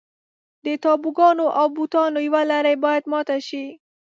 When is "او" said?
1.59-1.67